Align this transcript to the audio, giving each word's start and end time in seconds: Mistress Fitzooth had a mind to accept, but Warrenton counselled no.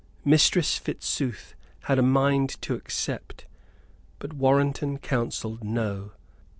Mistress 0.25 0.79
Fitzooth 0.79 1.53
had 1.81 1.99
a 1.99 2.01
mind 2.01 2.59
to 2.63 2.73
accept, 2.73 3.45
but 4.17 4.33
Warrenton 4.33 4.97
counselled 4.97 5.63
no. 5.63 6.13